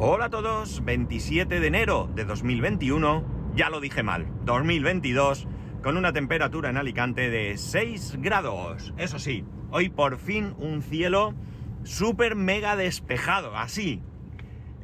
Hola 0.00 0.26
a 0.26 0.30
todos, 0.30 0.84
27 0.84 1.58
de 1.58 1.66
enero 1.66 2.08
de 2.14 2.24
2021, 2.24 3.52
ya 3.56 3.68
lo 3.68 3.80
dije 3.80 4.04
mal, 4.04 4.28
2022, 4.44 5.48
con 5.82 5.96
una 5.96 6.12
temperatura 6.12 6.70
en 6.70 6.76
Alicante 6.76 7.30
de 7.30 7.58
6 7.58 8.18
grados. 8.20 8.94
Eso 8.96 9.18
sí, 9.18 9.44
hoy 9.72 9.88
por 9.88 10.18
fin 10.18 10.54
un 10.58 10.82
cielo 10.82 11.34
súper 11.82 12.36
mega 12.36 12.76
despejado, 12.76 13.56
así. 13.56 14.00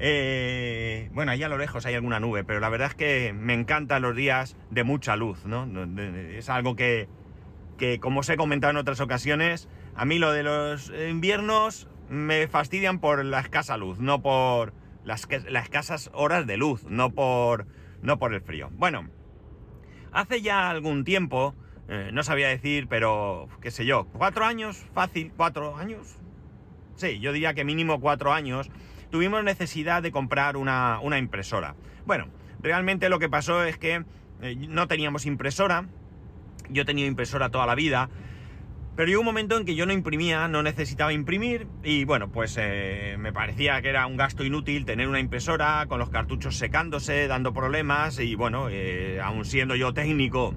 Eh, 0.00 1.10
bueno, 1.12 1.30
ahí 1.30 1.44
a 1.44 1.48
lo 1.48 1.58
lejos 1.58 1.86
hay 1.86 1.94
alguna 1.94 2.18
nube, 2.18 2.42
pero 2.42 2.58
la 2.58 2.68
verdad 2.68 2.88
es 2.88 2.94
que 2.96 3.32
me 3.32 3.54
encantan 3.54 4.02
los 4.02 4.16
días 4.16 4.56
de 4.70 4.82
mucha 4.82 5.14
luz, 5.14 5.46
¿no? 5.46 5.68
Es 6.36 6.48
algo 6.48 6.74
que, 6.74 7.06
que, 7.78 8.00
como 8.00 8.18
os 8.18 8.28
he 8.30 8.36
comentado 8.36 8.72
en 8.72 8.78
otras 8.78 8.98
ocasiones, 9.00 9.68
a 9.94 10.06
mí 10.06 10.18
lo 10.18 10.32
de 10.32 10.42
los 10.42 10.92
inviernos 11.08 11.86
me 12.08 12.48
fastidian 12.48 12.98
por 12.98 13.24
la 13.24 13.38
escasa 13.38 13.76
luz, 13.76 14.00
no 14.00 14.20
por 14.20 14.72
las, 15.04 15.28
escasas 15.30 16.10
horas 16.12 16.46
de 16.46 16.56
luz, 16.56 16.84
no 16.84 17.10
por, 17.10 17.66
no 18.02 18.18
por 18.18 18.34
el 18.34 18.40
frío. 18.40 18.70
Bueno, 18.72 19.08
hace 20.12 20.42
ya 20.42 20.70
algún 20.70 21.04
tiempo, 21.04 21.54
eh, 21.88 22.10
no 22.12 22.22
sabía 22.22 22.48
decir, 22.48 22.86
pero 22.88 23.48
qué 23.60 23.70
sé 23.70 23.84
yo, 23.84 24.06
cuatro 24.06 24.44
años, 24.44 24.84
fácil, 24.92 25.32
cuatro 25.36 25.76
años. 25.76 26.16
Sí, 26.96 27.18
yo 27.20 27.32
diría 27.32 27.54
que 27.54 27.64
mínimo 27.64 28.00
cuatro 28.00 28.32
años, 28.32 28.70
tuvimos 29.10 29.44
necesidad 29.44 30.02
de 30.02 30.12
comprar 30.12 30.56
una, 30.56 31.00
impresora. 31.18 31.74
Bueno, 32.06 32.28
realmente 32.60 33.08
lo 33.08 33.18
que 33.18 33.28
pasó 33.28 33.64
es 33.64 33.78
que 33.78 34.04
eh, 34.42 34.56
no 34.68 34.88
teníamos 34.88 35.26
impresora, 35.26 35.86
yo 36.70 36.82
he 36.82 36.84
tenido 36.84 37.08
impresora 37.08 37.50
toda 37.50 37.66
la 37.66 37.74
vida, 37.74 38.08
pero 38.96 39.08
llegó 39.08 39.20
un 39.20 39.26
momento 39.26 39.56
en 39.56 39.64
que 39.64 39.74
yo 39.74 39.86
no 39.86 39.92
imprimía, 39.92 40.46
no 40.48 40.62
necesitaba 40.62 41.12
imprimir 41.12 41.66
y 41.82 42.04
bueno, 42.04 42.30
pues 42.30 42.56
eh, 42.60 43.16
me 43.18 43.32
parecía 43.32 43.80
que 43.82 43.88
era 43.88 44.06
un 44.06 44.16
gasto 44.16 44.44
inútil 44.44 44.84
tener 44.84 45.08
una 45.08 45.20
impresora 45.20 45.84
con 45.88 45.98
los 45.98 46.10
cartuchos 46.10 46.56
secándose, 46.56 47.26
dando 47.26 47.52
problemas 47.52 48.18
y 48.20 48.34
bueno, 48.36 48.68
eh, 48.70 49.20
aún 49.22 49.44
siendo 49.44 49.74
yo 49.74 49.92
técnico 49.92 50.54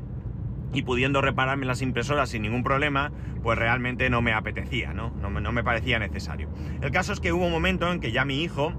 y 0.73 0.83
pudiendo 0.83 1.21
repararme 1.21 1.65
las 1.65 1.81
impresoras 1.81 2.29
sin 2.29 2.43
ningún 2.43 2.63
problema, 2.63 3.11
pues 3.41 3.57
realmente 3.57 4.09
no 4.09 4.21
me 4.21 4.33
apetecía, 4.33 4.93
¿no? 4.93 5.11
No 5.21 5.29
me, 5.29 5.41
no 5.41 5.51
me 5.51 5.63
parecía 5.63 5.97
necesario. 5.97 6.49
El 6.81 6.91
caso 6.91 7.13
es 7.13 7.19
que 7.19 7.33
hubo 7.33 7.45
un 7.45 7.51
momento 7.51 7.91
en 7.91 7.99
que 7.99 8.11
ya 8.11 8.25
mi 8.25 8.43
hijo 8.43 8.73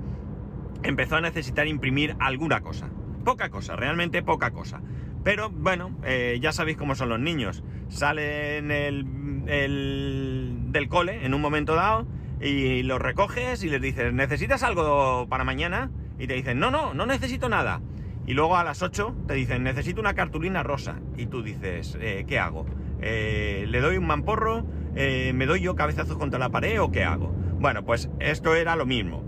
empezó 0.82 1.16
a 1.16 1.20
necesitar 1.20 1.66
imprimir 1.66 2.14
alguna 2.20 2.60
cosa. 2.60 2.88
Poca 3.24 3.48
cosa, 3.50 3.74
realmente 3.74 4.22
poca 4.22 4.52
cosa. 4.52 4.80
Pero 5.24 5.50
bueno, 5.50 5.96
eh, 6.04 6.38
ya 6.40 6.52
sabéis 6.52 6.76
cómo 6.76 6.94
son 6.94 7.08
los 7.08 7.20
niños. 7.20 7.64
Salen 7.88 8.70
el, 8.70 9.04
del 9.48 10.86
cole 10.88 11.24
en 11.24 11.34
un 11.34 11.40
momento 11.40 11.74
dado 11.74 12.06
y 12.40 12.82
los 12.82 13.00
recoges 13.00 13.62
y 13.64 13.70
les 13.70 13.80
dices, 13.80 14.12
¿necesitas 14.12 14.62
algo 14.62 15.26
para 15.28 15.44
mañana? 15.44 15.90
Y 16.18 16.26
te 16.26 16.34
dicen, 16.34 16.58
no, 16.58 16.70
no, 16.70 16.94
no 16.94 17.06
necesito 17.06 17.48
nada. 17.48 17.80
Y 18.26 18.34
luego 18.34 18.56
a 18.56 18.64
las 18.64 18.82
8 18.82 19.14
te 19.26 19.34
dicen, 19.34 19.62
necesito 19.62 20.00
una 20.00 20.14
cartulina 20.14 20.62
rosa. 20.62 20.96
Y 21.16 21.26
tú 21.26 21.42
dices, 21.42 21.96
eh, 22.00 22.24
¿qué 22.28 22.38
hago? 22.38 22.66
Eh, 23.00 23.64
¿Le 23.68 23.80
doy 23.80 23.96
un 23.96 24.06
mamporro? 24.06 24.66
¿Me 24.94 25.46
doy 25.46 25.60
yo 25.60 25.76
cabezazos 25.76 26.16
contra 26.16 26.40
la 26.40 26.48
pared 26.48 26.80
o 26.80 26.90
qué 26.90 27.04
hago? 27.04 27.28
Bueno, 27.60 27.84
pues 27.84 28.10
esto 28.18 28.54
era 28.56 28.74
lo 28.74 28.84
mismo. 28.84 29.22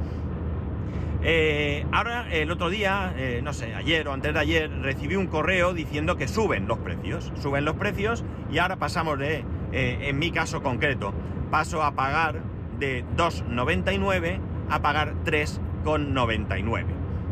Eh, 1.23 1.87
ahora, 1.93 2.33
el 2.33 2.51
otro 2.51 2.71
día, 2.71 3.15
no 3.43 3.53
sé, 3.53 3.75
ayer 3.75 4.09
o 4.09 4.13
antes 4.13 4.33
de 4.33 4.41
ayer, 4.41 4.71
recibí 4.81 5.17
un 5.17 5.27
correo 5.27 5.75
diciendo 5.75 6.17
que 6.17 6.27
suben 6.27 6.67
los 6.67 6.79
precios. 6.79 7.31
Suben 7.43 7.67
los 7.67 7.77
precios 7.77 8.25
y 8.51 8.57
ahora 8.57 8.77
pasamos 8.77 9.19
de, 9.19 9.45
en 9.73 10.19
mi 10.19 10.31
caso 10.31 10.63
concreto, 10.63 11.13
paso 11.51 11.83
a 11.83 11.95
pagar 11.95 12.41
de 12.79 13.05
2,99 13.17 14.41
a 14.71 14.81
pagar 14.81 15.15
3,99. 15.25 16.85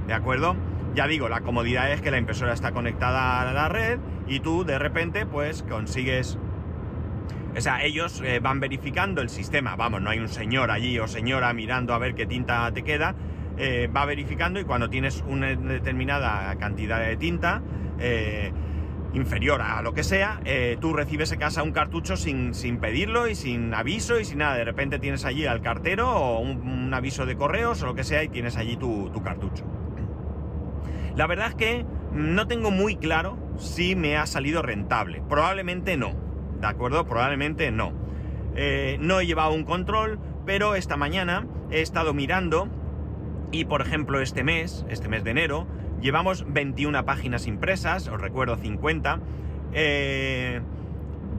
¿De 0.06 0.14
acuerdo? 0.14 0.56
Ya 0.94 1.06
digo, 1.06 1.28
la 1.28 1.40
comodidad 1.42 1.92
es 1.92 2.00
que 2.00 2.10
la 2.10 2.18
impresora 2.18 2.52
está 2.52 2.72
conectada 2.72 3.40
a 3.48 3.52
la 3.52 3.68
red 3.68 3.98
y 4.26 4.40
tú 4.40 4.64
de 4.64 4.78
repente 4.78 5.26
pues 5.26 5.62
consigues... 5.62 6.38
O 7.56 7.60
sea, 7.60 7.82
ellos 7.82 8.22
eh, 8.24 8.40
van 8.40 8.60
verificando 8.60 9.20
el 9.20 9.30
sistema, 9.30 9.74
vamos, 9.74 10.00
no 10.00 10.10
hay 10.10 10.18
un 10.18 10.28
señor 10.28 10.70
allí 10.70 10.98
o 10.98 11.08
señora 11.08 11.52
mirando 11.52 11.92
a 11.92 11.98
ver 11.98 12.14
qué 12.14 12.26
tinta 12.26 12.70
te 12.72 12.84
queda, 12.84 13.16
eh, 13.56 13.88
va 13.94 14.04
verificando 14.04 14.60
y 14.60 14.64
cuando 14.64 14.88
tienes 14.88 15.24
una 15.26 15.48
determinada 15.48 16.54
cantidad 16.56 17.00
de 17.00 17.16
tinta, 17.16 17.62
eh, 17.98 18.52
inferior 19.14 19.62
a 19.62 19.80
lo 19.82 19.94
que 19.94 20.04
sea, 20.04 20.40
tú 20.80 20.92
recibes 20.92 21.32
en 21.32 21.38
casa 21.40 21.62
un 21.62 21.72
cartucho 21.72 22.16
sin, 22.16 22.54
sin, 22.54 22.78
pedirlo 22.78 23.26
y 23.26 23.34
sin 23.34 23.72
aviso 23.72 24.20
y 24.20 24.24
sin 24.24 24.38
nada. 24.38 24.54
De 24.54 24.64
repente 24.64 24.98
tienes 24.98 25.24
allí 25.24 25.46
al 25.46 25.62
cartero 25.62 26.10
o 26.10 26.40
un, 26.40 26.92
aviso 26.92 27.26
de 27.26 27.34
correos 27.34 27.82
o 27.82 27.86
lo 27.86 27.94
que 27.94 28.04
sea 28.04 28.22
y 28.22 28.28
tienes 28.28 28.56
allí 28.56 28.76
tu, 28.76 29.10
cartucho. 29.24 29.64
La 31.18 31.26
verdad 31.26 31.48
es 31.48 31.54
que 31.56 31.84
no 32.12 32.46
tengo 32.46 32.70
muy 32.70 32.94
claro 32.94 33.36
si 33.58 33.96
me 33.96 34.16
ha 34.16 34.24
salido 34.26 34.62
rentable. 34.62 35.20
Probablemente 35.28 35.96
no. 35.96 36.14
¿De 36.60 36.66
acuerdo? 36.68 37.06
Probablemente 37.08 37.72
no. 37.72 37.92
Eh, 38.54 38.98
no 39.00 39.18
he 39.18 39.26
llevado 39.26 39.52
un 39.52 39.64
control, 39.64 40.20
pero 40.46 40.76
esta 40.76 40.96
mañana 40.96 41.44
he 41.72 41.80
estado 41.80 42.14
mirando 42.14 42.68
y 43.50 43.64
por 43.64 43.82
ejemplo 43.82 44.20
este 44.20 44.44
mes, 44.44 44.86
este 44.88 45.08
mes 45.08 45.24
de 45.24 45.32
enero, 45.32 45.66
Llevamos 46.00 46.44
21 46.46 47.04
páginas 47.04 47.48
impresas, 47.48 48.06
os 48.06 48.20
recuerdo 48.20 48.56
50. 48.56 49.18
Eh, 49.72 50.60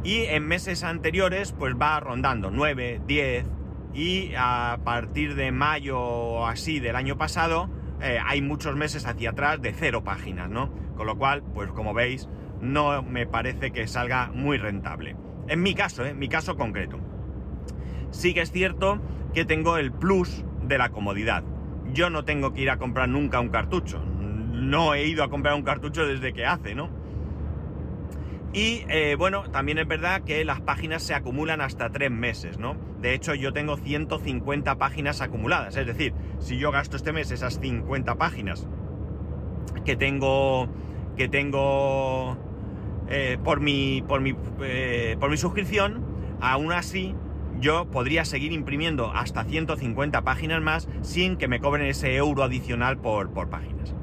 y 0.04 0.24
en 0.24 0.46
meses 0.48 0.84
anteriores 0.84 1.54
pues 1.58 1.76
va 1.76 1.98
rondando 2.02 2.52
9, 2.52 3.02
10 3.08 3.46
y 3.94 4.34
a 4.38 4.80
partir 4.84 5.36
de 5.36 5.54
mayo 5.54 5.98
o 5.98 6.46
así 6.46 6.82
del 6.82 6.98
año 6.98 7.18
pasado 7.18 7.70
eh, 8.02 8.20
hay 8.24 8.42
muchos 8.42 8.76
meses 8.76 9.06
hacia 9.06 9.32
atrás 9.32 9.62
de 9.62 9.74
cero 9.74 10.04
páginas, 10.04 10.50
¿no? 10.50 10.72
Con 10.96 11.08
lo 11.08 11.18
cual, 11.18 11.44
pues 11.54 11.72
como 11.72 11.94
veis, 11.94 12.28
no 12.62 13.02
me 13.04 13.26
parece 13.26 13.72
que 13.72 13.88
salga 13.88 14.32
muy 14.34 14.58
rentable. 14.58 15.16
En 15.48 15.62
mi 15.62 15.74
caso, 15.74 16.06
¿eh? 16.06 16.10
en 16.10 16.20
mi 16.20 16.30
caso 16.30 16.56
concreto. 16.56 17.00
Sí 18.12 18.34
que 18.34 18.42
es 18.42 18.52
cierto 18.52 19.02
que 19.34 19.46
tengo 19.46 19.78
el 19.78 19.92
plus 19.92 20.44
de 20.64 20.78
la 20.78 20.90
comodidad. 20.90 21.44
Yo 21.94 22.10
no 22.10 22.26
tengo 22.26 22.54
que 22.54 22.62
ir 22.62 22.70
a 22.70 22.78
comprar 22.78 23.10
nunca 23.10 23.40
un 23.40 23.50
cartucho 23.50 24.04
no 24.60 24.94
he 24.94 25.06
ido 25.06 25.24
a 25.24 25.30
comprar 25.30 25.56
un 25.56 25.64
cartucho 25.64 26.06
desde 26.06 26.34
que 26.34 26.46
hace, 26.46 26.76
¿no? 26.76 26.90
Y 28.52 28.84
eh, 28.90 29.16
bueno, 29.18 29.50
también 29.52 29.78
es 29.78 29.88
verdad 29.88 30.22
que 30.24 30.44
las 30.44 30.60
páginas 30.62 31.04
se 31.04 31.14
acumulan 31.14 31.62
hasta 31.62 31.92
tres 31.92 32.10
meses, 32.10 32.58
¿no? 32.58 32.76
De 33.00 33.14
hecho, 33.14 33.36
yo 33.36 33.54
tengo 33.54 33.78
150 33.78 34.76
páginas 34.78 35.22
acumuladas. 35.22 35.78
Es 35.78 35.86
decir, 35.86 36.14
si 36.40 36.58
yo 36.58 36.72
gasto 36.72 36.98
este 36.98 37.14
mes 37.14 37.32
esas 37.32 37.60
50 37.60 38.16
páginas 38.16 38.68
que 39.86 39.96
tengo. 39.96 40.68
que 41.16 41.28
tengo. 41.28 42.38
Eh, 43.10 43.38
por 43.44 43.60
mi. 43.60 44.04
por 44.08 44.22
mi. 44.22 44.36
Eh, 44.62 45.18
por 45.20 45.30
mi 45.30 45.38
suscripción. 45.38 46.04
Aún 46.42 46.72
así. 46.72 47.16
Yo 47.60 47.92
podría 47.92 48.24
seguir 48.24 48.54
imprimiendo 48.54 49.12
hasta 49.12 49.44
150 49.44 50.22
páginas 50.22 50.62
más 50.62 50.88
sin 51.02 51.36
que 51.36 51.50
me 51.50 51.60
cobren 51.60 51.88
ese 51.88 52.16
euro 52.16 52.44
adicional 52.44 53.00
por, 53.00 53.32
por 53.34 53.50
páginas. 53.50 53.94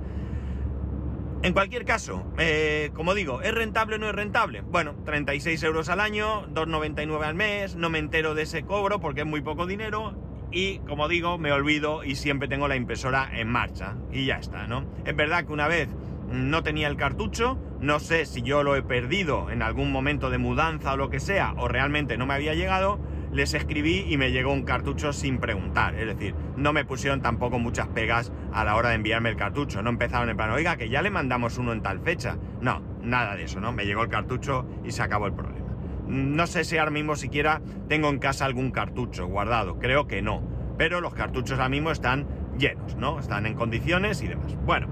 En 1.42 1.54
cualquier 1.54 1.86
caso, 1.86 2.26
eh, 2.36 2.90
como 2.92 3.14
digo, 3.14 3.40
¿es 3.40 3.54
rentable 3.54 3.96
o 3.96 3.98
no 3.98 4.10
es 4.10 4.14
rentable? 4.14 4.60
Bueno, 4.60 4.94
36 5.06 5.62
euros 5.62 5.88
al 5.88 6.00
año, 6.00 6.46
2,99 6.48 7.24
al 7.24 7.34
mes, 7.34 7.76
no 7.76 7.88
me 7.88 7.98
entero 7.98 8.34
de 8.34 8.42
ese 8.42 8.64
cobro 8.64 9.00
porque 9.00 9.20
es 9.20 9.26
muy 9.26 9.40
poco 9.40 9.66
dinero 9.66 10.25
y, 10.56 10.78
como 10.86 11.06
digo, 11.06 11.36
me 11.36 11.52
olvido 11.52 12.02
y 12.02 12.16
siempre 12.16 12.48
tengo 12.48 12.66
la 12.66 12.76
impresora 12.76 13.28
en 13.34 13.46
marcha 13.46 13.94
y 14.10 14.24
ya 14.24 14.36
está, 14.36 14.66
¿no? 14.66 14.86
Es 15.04 15.14
verdad 15.14 15.44
que 15.44 15.52
una 15.52 15.68
vez 15.68 15.90
no 16.32 16.62
tenía 16.62 16.88
el 16.88 16.96
cartucho, 16.96 17.58
no 17.78 18.00
sé 18.00 18.24
si 18.24 18.40
yo 18.40 18.62
lo 18.62 18.74
he 18.74 18.80
perdido 18.80 19.50
en 19.50 19.60
algún 19.60 19.92
momento 19.92 20.30
de 20.30 20.38
mudanza 20.38 20.94
o 20.94 20.96
lo 20.96 21.10
que 21.10 21.20
sea, 21.20 21.52
o 21.58 21.68
realmente 21.68 22.16
no 22.16 22.24
me 22.24 22.32
había 22.32 22.54
llegado, 22.54 22.98
les 23.32 23.52
escribí 23.52 24.06
y 24.08 24.16
me 24.16 24.32
llegó 24.32 24.50
un 24.50 24.62
cartucho 24.62 25.12
sin 25.12 25.36
preguntar. 25.40 25.94
Es 25.94 26.06
decir, 26.06 26.34
no 26.56 26.72
me 26.72 26.86
pusieron 26.86 27.20
tampoco 27.20 27.58
muchas 27.58 27.88
pegas 27.88 28.32
a 28.50 28.64
la 28.64 28.76
hora 28.76 28.88
de 28.88 28.94
enviarme 28.94 29.28
el 29.28 29.36
cartucho. 29.36 29.82
No 29.82 29.90
empezaron 29.90 30.30
en 30.30 30.38
plan, 30.38 30.52
oiga, 30.52 30.78
que 30.78 30.88
ya 30.88 31.02
le 31.02 31.10
mandamos 31.10 31.58
uno 31.58 31.74
en 31.74 31.82
tal 31.82 32.00
fecha. 32.00 32.38
No, 32.62 32.80
nada 33.02 33.36
de 33.36 33.44
eso, 33.44 33.60
¿no? 33.60 33.72
Me 33.72 33.84
llegó 33.84 34.04
el 34.04 34.08
cartucho 34.08 34.66
y 34.86 34.92
se 34.92 35.02
acabó 35.02 35.26
el 35.26 35.34
problema. 35.34 35.65
No 36.06 36.46
sé 36.46 36.64
si 36.64 36.78
ahora 36.78 36.90
mismo 36.90 37.16
siquiera 37.16 37.60
tengo 37.88 38.08
en 38.08 38.18
casa 38.18 38.44
algún 38.44 38.70
cartucho 38.70 39.26
guardado. 39.26 39.78
Creo 39.78 40.06
que 40.06 40.22
no. 40.22 40.42
Pero 40.78 41.00
los 41.00 41.14
cartuchos 41.14 41.58
ahora 41.58 41.68
mismo 41.68 41.90
están 41.90 42.26
llenos, 42.58 42.96
¿no? 42.96 43.18
Están 43.18 43.46
en 43.46 43.54
condiciones 43.54 44.22
y 44.22 44.28
demás. 44.28 44.56
Bueno. 44.64 44.88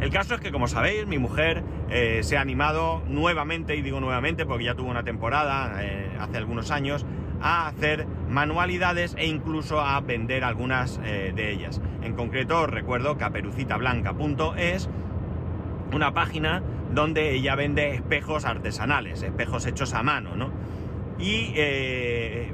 El 0.00 0.10
caso 0.10 0.36
es 0.36 0.40
que, 0.40 0.52
como 0.52 0.68
sabéis, 0.68 1.08
mi 1.08 1.18
mujer 1.18 1.64
eh, 1.90 2.20
se 2.22 2.36
ha 2.36 2.40
animado 2.40 3.02
nuevamente, 3.08 3.74
y 3.74 3.82
digo 3.82 3.98
nuevamente 3.98 4.46
porque 4.46 4.64
ya 4.64 4.74
tuvo 4.74 4.90
una 4.90 5.02
temporada 5.02 5.82
eh, 5.82 6.16
hace 6.20 6.36
algunos 6.36 6.70
años, 6.70 7.04
a 7.40 7.66
hacer 7.66 8.06
manualidades 8.28 9.14
e 9.18 9.26
incluso 9.26 9.80
a 9.80 10.00
vender 10.00 10.44
algunas 10.44 11.00
eh, 11.04 11.32
de 11.34 11.50
ellas. 11.50 11.80
En 12.02 12.14
concreto, 12.14 12.66
recuerdo 12.68 13.16
caperucitablanca.es, 13.18 14.88
una 15.92 16.12
página 16.14 16.62
donde 16.92 17.32
ella 17.34 17.54
vende 17.54 17.94
espejos 17.94 18.44
artesanales, 18.44 19.22
espejos 19.22 19.66
hechos 19.66 19.94
a 19.94 20.02
mano, 20.02 20.36
¿no? 20.36 20.50
Y 21.18 21.52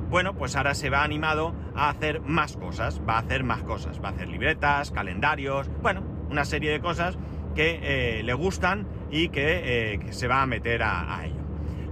bueno, 0.08 0.34
pues 0.34 0.56
ahora 0.56 0.74
se 0.74 0.88
va 0.88 1.04
animado 1.04 1.54
a 1.76 1.90
hacer 1.90 2.22
más 2.22 2.56
cosas, 2.56 3.02
va 3.06 3.16
a 3.16 3.18
hacer 3.18 3.44
más 3.44 3.62
cosas, 3.62 4.02
va 4.02 4.08
a 4.08 4.12
hacer 4.12 4.28
libretas, 4.28 4.90
calendarios, 4.90 5.68
bueno, 5.82 6.02
una 6.30 6.46
serie 6.46 6.70
de 6.70 6.80
cosas 6.80 7.18
que 7.54 7.80
eh, 7.82 8.22
le 8.22 8.34
gustan 8.34 8.86
y 9.10 9.28
que, 9.28 9.94
eh, 9.94 10.00
se 10.10 10.28
va 10.28 10.42
a 10.42 10.46
meter 10.46 10.82
a, 10.82 11.20
ello. 11.24 11.42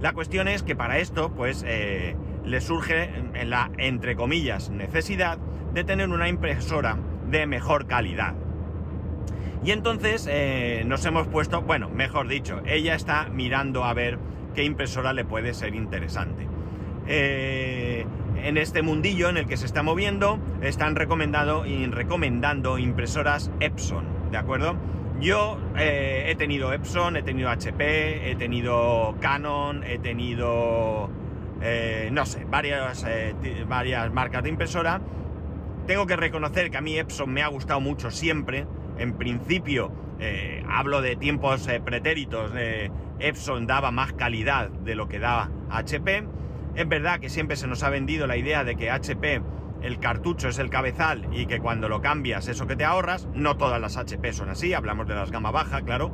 La 0.01 0.13
cuestión 0.13 0.47
es 0.47 0.63
que 0.63 0.75
para 0.75 0.99
esto, 0.99 1.33
pues, 1.33 1.63
eh, 1.65 2.15
le 2.43 2.61
surge 2.61 3.09
en 3.33 3.49
la, 3.49 3.71
entre 3.77 4.15
comillas, 4.15 4.69
necesidad 4.69 5.37
de 5.73 5.83
tener 5.83 6.09
una 6.09 6.27
impresora 6.27 6.97
de 7.29 7.47
mejor 7.47 7.87
calidad. 7.87 8.35
Y 9.63 9.71
entonces 9.71 10.29
nos 10.85 11.05
hemos 11.05 11.27
puesto, 11.27 11.61
bueno, 11.61 11.89
mejor 11.89 12.27
dicho, 12.27 12.61
ella 12.65 12.95
está 12.95 13.29
mirando 13.29 13.85
a 13.85 13.93
ver 13.93 14.19
qué 14.53 14.63
impresora 14.63 15.13
le 15.13 15.23
puede 15.25 15.53
ser 15.53 15.73
interesante. 15.73 16.47
en 17.07 18.57
este 18.57 18.81
mundillo 18.81 19.29
en 19.29 19.37
el 19.37 19.47
que 19.47 19.55
se 19.55 19.65
está 19.65 19.83
moviendo, 19.83 20.39
están 20.61 20.95
recomendando, 20.95 21.63
recomendando 21.91 22.77
impresoras 22.77 23.51
Epson, 23.61 24.05
¿de 24.31 24.37
acuerdo? 24.37 24.77
Yo 25.23 25.57
eh, 25.77 26.25
he 26.27 26.35
tenido 26.35 26.73
Epson, 26.73 27.15
he 27.15 27.23
tenido 27.23 27.49
HP, 27.49 28.29
he 28.29 28.35
tenido 28.35 29.15
Canon, 29.21 29.83
he 29.85 29.97
tenido, 29.97 31.09
eh, 31.61 32.09
no 32.11 32.25
sé, 32.25 32.45
varias, 32.45 33.05
eh, 33.07 33.33
varias 33.65 34.11
marcas 34.11 34.43
de 34.43 34.49
impresora. 34.49 34.99
Tengo 35.87 36.07
que 36.07 36.17
reconocer 36.17 36.69
que 36.71 36.77
a 36.77 36.81
mí 36.81 36.97
Epson 36.97 37.31
me 37.31 37.41
ha 37.41 37.47
gustado 37.47 37.79
mucho 37.79 38.11
siempre. 38.11 38.65
En 38.97 39.13
principio, 39.13 39.91
hablo 40.69 41.01
de 41.01 41.15
tiempos 41.15 41.67
pretéritos, 41.83 42.51
Epson 43.19 43.67
daba 43.67 43.91
más 43.91 44.13
calidad 44.13 44.69
de 44.69 44.95
lo 44.95 45.07
que 45.07 45.19
daba 45.19 45.49
HP. 45.69 46.27
Es 46.75 46.87
verdad 46.87 47.19
que 47.19 47.29
siempre 47.29 47.55
se 47.55 47.67
nos 47.67 47.83
ha 47.83 47.89
vendido 47.89 48.27
la 48.27 48.37
idea 48.37 48.63
de 48.63 48.75
que 48.75 48.89
HP 48.89 49.41
el 49.83 49.99
cartucho 49.99 50.47
es 50.47 50.59
el 50.59 50.69
cabezal 50.69 51.27
y 51.33 51.45
que 51.45 51.59
cuando 51.59 51.89
lo 51.89 52.01
cambias 52.01 52.47
eso 52.47 52.67
que 52.67 52.75
te 52.75 52.85
ahorras, 52.85 53.27
no 53.33 53.57
todas 53.57 53.79
las 53.81 53.97
HP 53.97 54.31
son 54.31 54.49
así, 54.49 54.73
hablamos 54.73 55.07
de 55.07 55.15
las 55.15 55.29
gama 55.29 55.51
baja, 55.51 55.81
claro. 55.81 56.11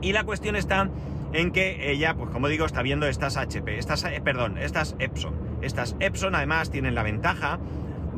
Y 0.00 0.12
la 0.12 0.24
cuestión 0.24 0.56
está 0.56 0.88
en 1.32 1.50
que 1.52 1.90
ella, 1.90 2.14
pues 2.14 2.30
como 2.30 2.48
digo, 2.48 2.64
está 2.64 2.82
viendo 2.82 3.06
estas 3.06 3.36
HP, 3.36 3.78
estas, 3.78 4.04
eh, 4.04 4.20
perdón, 4.24 4.56
estas 4.56 4.96
Epson. 4.98 5.34
Estas 5.60 5.94
Epson 6.00 6.34
además 6.34 6.70
tienen 6.70 6.94
la 6.94 7.02
ventaja 7.02 7.58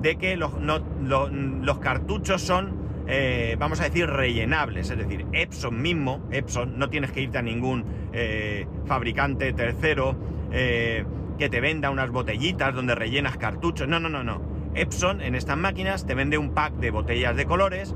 de 0.01 0.17
que 0.17 0.37
los 0.37 1.79
cartuchos 1.81 2.41
son, 2.41 2.80
eh, 3.11 3.57
vamos 3.59 3.81
a 3.81 3.85
decir, 3.85 4.07
rellenables. 4.07 4.91
Es 4.91 4.97
decir, 4.97 5.27
Epson 5.33 5.83
mismo, 5.83 6.27
Epson, 6.31 6.79
no 6.79 6.89
tienes 6.89 7.13
que 7.13 7.21
irte 7.21 7.39
a 7.39 7.43
ningún 7.43 7.85
eh, 8.13 8.67
fabricante 8.87 9.53
tercero 9.53 10.17
que 10.51 11.49
te 11.49 11.61
venda 11.61 11.91
unas 11.91 12.11
botellitas 12.11 12.75
donde 12.75 12.95
rellenas 12.95 13.37
cartuchos. 13.37 13.87
No, 13.87 14.01
no, 14.01 14.09
no, 14.09 14.25
no. 14.25 14.43
Epson 14.75 15.21
en 15.21 15.35
estas 15.35 15.57
máquinas 15.57 16.07
te 16.07 16.15
vende 16.15 16.39
un 16.39 16.55
pack 16.55 16.75
de 16.75 16.91
botellas 16.91 17.37
de 17.37 17.45
colores. 17.47 17.95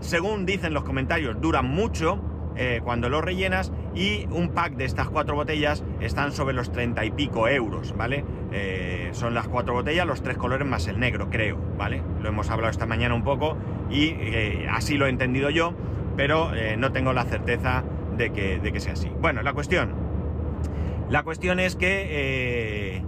Según 0.00 0.46
dicen 0.46 0.74
los 0.74 0.84
comentarios, 0.84 1.40
duran 1.40 1.66
mucho 1.66 2.20
eh, 2.56 2.80
cuando 2.84 3.08
lo 3.08 3.20
rellenas 3.20 3.72
y 3.96 4.26
un 4.30 4.50
pack 4.50 4.74
de 4.76 4.84
estas 4.84 5.08
cuatro 5.08 5.34
botellas 5.34 5.82
están 6.00 6.30
sobre 6.30 6.54
los 6.54 6.70
30 6.70 7.04
y 7.04 7.10
pico 7.10 7.48
euros, 7.48 7.96
¿vale? 7.96 8.24
Eh, 8.52 9.08
son 9.12 9.34
las 9.34 9.48
cuatro 9.48 9.74
botellas, 9.74 10.06
los 10.06 10.22
tres 10.22 10.36
colores 10.36 10.68
más 10.68 10.86
el 10.86 11.00
negro, 11.00 11.30
creo, 11.30 11.58
¿vale? 11.76 12.02
Lo 12.22 12.28
hemos 12.28 12.50
hablado 12.50 12.70
esta 12.70 12.86
mañana 12.86 13.14
un 13.14 13.24
poco 13.24 13.56
y 13.90 14.14
eh, 14.18 14.68
así 14.70 14.96
lo 14.96 15.06
he 15.06 15.10
entendido 15.10 15.50
yo, 15.50 15.74
pero 16.16 16.52
no 16.78 16.92
tengo 16.92 17.12
la 17.12 17.24
certeza 17.24 17.84
de 18.16 18.30
que, 18.30 18.58
de 18.58 18.72
que 18.72 18.80
sea 18.80 18.94
así. 18.94 19.10
Bueno, 19.20 19.42
la 19.42 19.52
cuestión 19.52 20.06
la 21.08 21.22
cuestión 21.22 21.60
es 21.60 21.76
que 21.76 22.06
eh, 22.08 23.02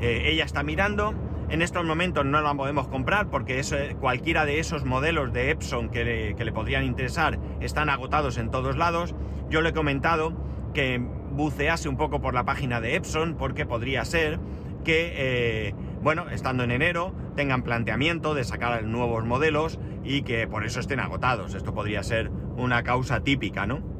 eh, 0.00 0.22
ella 0.26 0.44
está 0.44 0.64
mirando. 0.64 1.14
En 1.54 1.62
estos 1.62 1.84
momentos 1.84 2.26
no 2.26 2.40
la 2.40 2.52
podemos 2.54 2.88
comprar 2.88 3.30
porque 3.30 3.62
cualquiera 4.00 4.44
de 4.44 4.58
esos 4.58 4.84
modelos 4.84 5.32
de 5.32 5.50
Epson 5.52 5.88
que 5.88 6.34
le, 6.36 6.52
podrían 6.52 6.82
interesar 6.82 7.38
están 7.60 7.88
agotados 7.90 8.38
en 8.38 8.50
todos 8.50 8.76
lados. 8.76 9.14
Yo 9.50 9.62
le 9.62 9.68
he 9.68 9.72
comentado 9.72 10.34
que 10.74 10.98
bucease 10.98 11.88
un 11.88 11.96
poco 11.96 12.20
por 12.20 12.34
la 12.34 12.44
página 12.44 12.80
de 12.80 12.96
Epson 12.96 13.36
porque 13.36 13.66
podría 13.66 14.04
ser 14.04 14.40
que, 14.82 15.12
eh, 15.14 15.74
bueno, 16.02 16.28
estando 16.28 16.64
en 16.64 16.72
enero, 16.72 17.14
tengan 17.36 17.62
planteamiento 17.62 18.34
de 18.34 18.42
sacar 18.42 18.82
nuevos 18.82 19.24
modelos 19.24 19.78
y 20.02 20.22
que 20.22 20.48
por 20.48 20.64
eso 20.64 20.80
estén 20.80 20.98
agotados. 20.98 21.54
Esto 21.54 21.72
podría 21.72 22.02
ser 22.02 22.32
una 22.56 22.82
causa 22.82 23.20
típica, 23.20 23.64
¿no? 23.64 23.93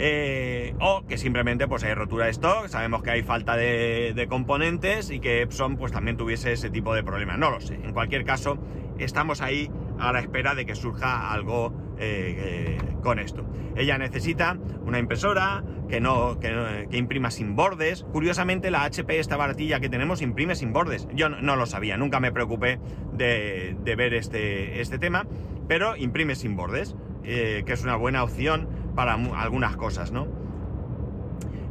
Eh, 0.00 0.74
o 0.78 1.04
que 1.06 1.18
simplemente 1.18 1.66
pues 1.66 1.82
hay 1.82 1.92
rotura 1.92 2.26
de 2.26 2.30
stock, 2.30 2.68
sabemos 2.68 3.02
que 3.02 3.10
hay 3.10 3.22
falta 3.24 3.56
de, 3.56 4.26
componentes 4.28 5.10
y 5.10 5.18
que 5.18 5.42
Epson 5.42 5.76
pues 5.76 5.90
también 5.90 6.16
tuviese 6.16 6.52
ese 6.52 6.70
tipo 6.70 6.94
de 6.94 7.02
problema. 7.02 7.36
No 7.36 7.50
lo 7.50 7.60
sé. 7.60 7.74
En 7.74 7.92
cualquier 7.92 8.24
caso, 8.24 8.58
estamos 8.98 9.40
ahí 9.40 9.70
a 9.98 10.12
la 10.12 10.20
espera 10.20 10.54
de 10.54 10.66
que 10.66 10.76
surja 10.76 11.32
algo 11.32 11.74
eh, 11.98 12.78
eh, 12.78 12.78
con 13.02 13.18
esto. 13.18 13.44
Ella 13.74 13.98
necesita 13.98 14.56
una 14.82 15.00
impresora 15.00 15.64
que 15.88 16.00
no, 16.00 16.38
que, 16.38 16.86
imprima 16.92 17.32
sin 17.32 17.56
bordes. 17.56 18.04
Curiosamente, 18.12 18.70
la 18.70 18.84
HP, 18.84 19.18
esta 19.18 19.36
baratilla 19.36 19.80
que 19.80 19.88
tenemos, 19.88 20.22
imprime 20.22 20.54
sin 20.54 20.72
bordes. 20.72 21.08
Yo 21.12 21.28
no, 21.28 21.56
lo 21.56 21.66
sabía, 21.66 21.96
nunca 21.96 22.20
me 22.20 22.30
preocupé 22.30 22.78
de, 23.14 23.76
ver 23.96 24.14
este, 24.14 24.80
este 24.80 24.98
tema, 24.98 25.26
pero 25.66 25.96
imprime 25.96 26.36
sin 26.36 26.54
bordes, 26.54 26.94
que 27.22 27.64
es 27.66 27.82
una 27.82 27.96
buena 27.96 28.22
opción 28.22 28.68
para 28.98 29.12
algunas 29.14 29.76
cosas, 29.76 30.10
¿no? 30.10 30.26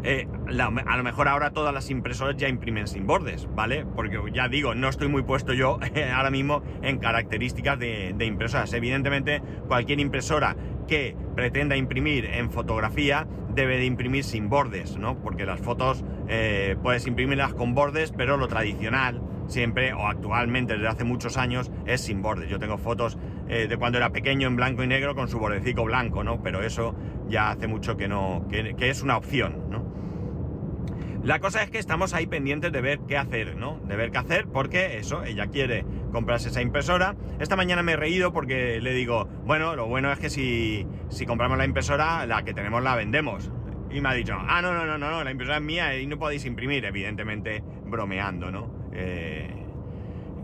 Eh, 0.01 0.29
a 0.47 0.95
lo 0.95 1.03
mejor 1.03 1.27
ahora 1.27 1.51
todas 1.51 1.73
las 1.73 1.89
impresoras 1.89 2.37
ya 2.37 2.47
imprimen 2.47 2.87
sin 2.87 3.05
bordes, 3.05 3.49
¿vale? 3.53 3.85
Porque 3.85 4.17
ya 4.33 4.47
digo, 4.47 4.75
no 4.75 4.87
estoy 4.87 5.09
muy 5.09 5.23
puesto 5.23 5.51
yo 5.51 5.77
ahora 6.15 6.31
mismo 6.31 6.63
en 6.81 6.99
características 6.99 7.77
de, 7.79 8.15
impresoras. 8.21 8.71
Evidentemente, 8.71 9.41
cualquier 9.67 9.99
impresora 9.99 10.55
que 10.87 11.17
pretenda 11.35 11.75
imprimir 11.75 12.23
en 12.27 12.49
fotografía 12.49 13.27
debe 13.53 13.75
de 13.77 13.83
imprimir 13.83 14.23
sin 14.23 14.47
bordes, 14.47 14.95
¿no? 14.95 15.21
Porque 15.21 15.45
las 15.45 15.59
fotos 15.59 16.05
eh, 16.29 16.77
puedes 16.81 17.07
imprimirlas 17.07 17.53
con 17.53 17.75
bordes, 17.75 18.13
pero 18.15 18.37
lo 18.37 18.47
tradicional 18.47 19.21
siempre 19.47 19.93
o 19.93 20.07
actualmente 20.07 20.73
desde 20.73 20.87
hace 20.87 21.03
muchos 21.03 21.35
años 21.35 21.71
es 21.85 22.01
sin 22.01 22.21
bordes. 22.21 22.49
Yo 22.49 22.59
tengo 22.59 22.77
fotos 22.77 23.17
eh, 23.49 23.67
de 23.67 23.77
cuando 23.77 23.97
era 23.97 24.11
pequeño 24.11 24.47
en 24.47 24.55
blanco 24.55 24.83
y 24.83 24.87
negro 24.87 25.15
con 25.15 25.27
su 25.27 25.39
bordecico 25.39 25.83
blanco, 25.83 26.23
¿no? 26.23 26.41
Pero 26.41 26.61
eso 26.63 26.95
ya 27.27 27.51
hace 27.51 27.67
mucho 27.67 27.97
que 27.97 28.07
no, 28.07 28.45
que, 28.49 28.75
que 28.75 28.89
es 28.89 29.01
una 29.01 29.17
opción, 29.17 29.69
¿no? 29.69 29.97
La 31.23 31.39
cosa 31.39 31.61
es 31.61 31.69
que 31.69 31.77
estamos 31.77 32.13
ahí 32.13 32.25
pendientes 32.25 32.71
de 32.71 32.79
ver 32.79 32.99
qué 33.07 33.17
hacer, 33.17 33.57
¿no? 33.57 33.81
De 33.85 33.97
ver 33.97 34.11
qué 34.11 34.17
hacer 34.17 34.47
porque 34.47 34.97
eso, 34.97 35.25
ella 35.25 35.47
quiere 35.47 35.83
comprarse 36.13 36.47
esa 36.47 36.61
impresora. 36.61 37.15
Esta 37.39 37.57
mañana 37.57 37.83
me 37.83 37.93
he 37.93 37.95
reído 37.97 38.31
porque 38.31 38.79
le 38.79 38.93
digo, 38.93 39.27
bueno, 39.45 39.75
lo 39.75 39.87
bueno 39.87 40.09
es 40.11 40.19
que 40.19 40.29
si, 40.29 40.87
si 41.09 41.25
compramos 41.25 41.57
la 41.57 41.65
impresora, 41.65 42.25
la 42.25 42.43
que 42.43 42.53
tenemos 42.53 42.81
la 42.81 42.95
vendemos. 42.95 43.51
Y 43.91 43.99
me 43.99 44.07
ha 44.07 44.13
dicho, 44.13 44.35
ah, 44.39 44.61
no, 44.61 44.73
no, 44.73 44.85
no, 44.85 44.97
no, 44.97 45.23
la 45.23 45.31
impresora 45.31 45.57
es 45.57 45.63
mía 45.63 45.97
y 45.97 46.07
no 46.07 46.17
podéis 46.17 46.45
imprimir, 46.45 46.85
evidentemente 46.85 47.61
bromeando, 47.85 48.49
¿no? 48.49 48.89
Eh, 48.93 49.49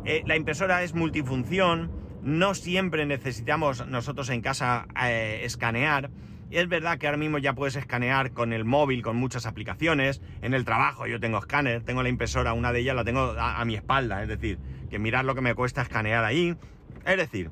eh, 0.05 0.23
la 0.25 0.35
impresora 0.35 0.83
es 0.83 0.93
multifunción, 0.93 1.91
no 2.23 2.55
siempre 2.55 3.05
necesitamos 3.05 3.85
nosotros 3.87 4.29
en 4.29 4.41
casa 4.41 4.87
eh, 5.01 5.41
escanear. 5.43 6.09
Es 6.51 6.69
verdad 6.69 6.97
que 6.97 7.07
ahora 7.07 7.17
mismo 7.17 7.39
ya 7.39 7.53
puedes 7.53 7.75
escanear 7.75 8.31
con 8.31 8.53
el 8.53 8.63
móvil, 8.63 9.01
con 9.01 9.17
muchas 9.17 9.45
aplicaciones. 9.45 10.21
En 10.41 10.53
el 10.53 10.65
trabajo 10.65 11.07
yo 11.07 11.19
tengo 11.19 11.39
escáner, 11.39 11.83
tengo 11.83 12.03
la 12.03 12.09
impresora, 12.09 12.53
una 12.53 12.71
de 12.71 12.79
ellas 12.79 12.95
la 12.95 13.03
tengo 13.03 13.35
a, 13.37 13.63
mi 13.65 13.75
espalda, 13.75 14.21
es 14.21 14.29
decir, 14.29 14.59
que 14.89 14.99
mirar 14.99 15.25
lo 15.25 15.35
que 15.35 15.41
me 15.41 15.55
cuesta 15.55 15.81
escanear 15.81 16.23
ahí. 16.23 16.55
Es 17.05 17.17
decir, 17.17 17.49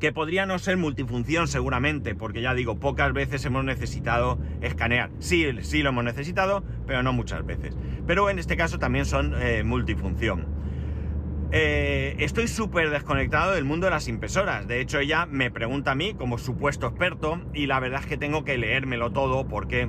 que 0.00 0.12
podría 0.12 0.44
no 0.44 0.58
ser 0.58 0.76
multifunción 0.76 1.48
seguramente, 1.48 2.14
porque 2.14 2.42
ya 2.42 2.54
digo, 2.54 2.78
pocas 2.78 3.12
veces 3.12 3.44
hemos 3.44 3.64
necesitado 3.64 4.38
escanear. 4.60 5.10
Sí, 5.20 5.46
sí 5.62 5.82
lo 5.82 5.90
hemos 5.90 6.04
necesitado, 6.04 6.64
pero 6.86 7.02
no 7.02 7.12
muchas 7.12 7.46
veces. 7.46 7.76
Pero 8.06 8.28
en 8.28 8.38
este 8.38 8.56
caso 8.56 8.78
también 8.78 9.06
son 9.06 9.34
eh, 9.40 9.62
multifunción. 9.62 10.46
Eh, 11.50 12.16
estoy 12.18 12.46
súper 12.46 12.90
desconectado 12.90 13.52
del 13.52 13.64
mundo 13.64 13.86
de 13.86 13.90
las 13.90 14.06
impresoras. 14.08 14.68
De 14.68 14.80
hecho, 14.80 14.98
ella 14.98 15.26
me 15.26 15.50
pregunta 15.50 15.92
a 15.92 15.94
mí 15.94 16.14
como 16.14 16.36
supuesto 16.36 16.86
experto 16.86 17.40
y 17.54 17.66
la 17.66 17.80
verdad 17.80 18.00
es 18.00 18.06
que 18.06 18.18
tengo 18.18 18.44
que 18.44 18.58
leérmelo 18.58 19.12
todo 19.12 19.48
porque, 19.48 19.88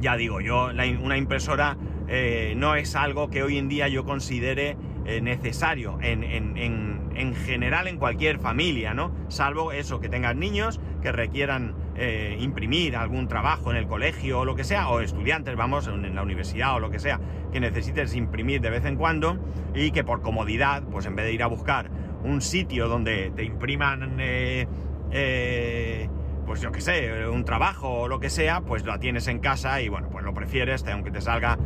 ya 0.00 0.16
digo, 0.16 0.40
yo 0.40 0.68
una 1.02 1.16
impresora 1.16 1.78
eh, 2.08 2.54
no 2.56 2.74
es 2.74 2.94
algo 2.94 3.30
que 3.30 3.42
hoy 3.42 3.56
en 3.56 3.68
día 3.68 3.88
yo 3.88 4.04
considere 4.04 4.76
eh, 5.06 5.20
necesario 5.22 5.98
en, 6.02 7.34
general 7.46 7.88
en 7.88 7.96
cualquier 7.96 8.38
familia, 8.38 8.92
¿no? 8.92 9.14
Salvo 9.28 9.72
eso, 9.72 10.00
que 10.00 10.10
tengas 10.10 10.36
niños 10.36 10.80
que 11.00 11.10
requieran 11.10 11.74
eh, 11.96 12.36
imprimir 12.40 12.96
algún 12.96 13.28
trabajo 13.28 13.70
en 13.70 13.76
el 13.76 13.86
colegio 13.86 14.40
o 14.40 14.44
lo 14.44 14.54
que 14.54 14.64
sea, 14.64 14.88
o 14.88 15.00
estudiantes, 15.00 15.56
vamos, 15.56 15.88
en 15.88 16.14
la 16.14 16.22
universidad 16.22 16.74
o 16.74 16.80
lo 16.80 16.90
que 16.90 16.98
sea, 16.98 17.20
que 17.52 17.60
necesites 17.60 18.14
imprimir 18.14 18.60
de 18.60 18.70
vez 18.70 18.84
en 18.84 18.96
cuando 18.96 19.38
y 19.74 19.90
que 19.90 20.04
por 20.04 20.22
comodidad, 20.22 20.82
pues 20.84 21.06
en 21.06 21.16
vez 21.16 21.26
de 21.26 21.32
ir 21.32 21.42
a 21.42 21.46
buscar 21.46 21.90
un 22.22 22.40
sitio 22.40 22.88
donde 22.88 23.32
te 23.34 23.44
impriman... 23.44 24.16
Eh, 24.18 26.08
pues 26.44 26.60
yo 26.60 26.70
qué 26.70 26.80
sé, 26.80 27.26
un 27.26 27.44
trabajo 27.44 28.02
o 28.02 28.08
lo 28.08 28.20
que 28.20 28.30
sea, 28.30 28.60
pues 28.60 28.86
la 28.86 29.00
tienes 29.00 29.26
en 29.26 29.40
casa 29.40 29.80
y 29.82 29.88
bueno, 29.88 30.08
pues 30.10 30.24
lo 30.24 30.32
prefieres, 30.32 30.86
aunque 30.86 31.10
te 31.10 31.20
salga 31.20 31.58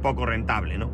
poco 0.00 0.26
rentable, 0.26 0.78
¿no? 0.78 0.92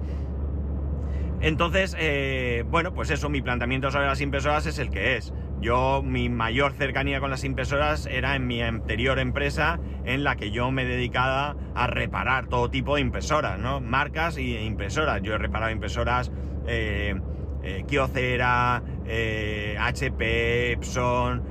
Entonces, 1.40 1.94
eh, 1.98 2.64
bueno, 2.68 2.94
pues 2.94 3.10
eso, 3.10 3.28
mi 3.28 3.42
planteamiento 3.42 3.90
sobre 3.90 4.06
las 4.06 4.20
impresoras 4.20 4.66
es 4.66 4.78
el 4.78 4.90
que 4.90 5.16
es. 5.16 5.32
Yo, 5.60 6.02
mi 6.02 6.28
mayor 6.28 6.72
cercanía 6.72 7.18
con 7.18 7.30
las 7.30 7.42
impresoras 7.42 8.06
era 8.06 8.36
en 8.36 8.46
mi 8.46 8.62
anterior 8.62 9.18
empresa 9.18 9.80
en 10.04 10.22
la 10.22 10.36
que 10.36 10.50
yo 10.50 10.70
me 10.70 10.84
dedicaba 10.84 11.56
a 11.74 11.86
reparar 11.86 12.46
todo 12.46 12.70
tipo 12.70 12.96
de 12.96 13.00
impresoras, 13.00 13.58
¿no? 13.58 13.80
Marcas 13.80 14.36
e 14.36 14.64
impresoras. 14.64 15.22
Yo 15.22 15.34
he 15.34 15.38
reparado 15.38 15.72
impresoras 15.72 16.30
eh, 16.66 17.14
eh 17.62 17.84
Kyocera, 17.88 18.76
HP, 18.76 20.24
eh, 20.24 20.72
Epson, 20.72 21.42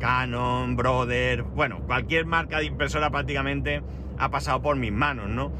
Canon, 0.00 0.76
Brother, 0.76 1.42
bueno, 1.42 1.80
cualquier 1.86 2.26
marca 2.26 2.58
de 2.58 2.64
impresora 2.64 3.10
prácticamente 3.10 3.82
ha 4.18 4.30
pasado 4.30 4.62
por 4.62 4.76
mis 4.76 4.92
manos, 4.92 5.28
¿no? 5.28 5.52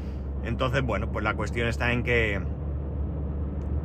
Entonces, 0.43 0.81
bueno, 0.81 1.11
pues 1.11 1.23
la 1.23 1.35
cuestión 1.35 1.67
está 1.67 1.93
en 1.93 2.03
que 2.03 2.41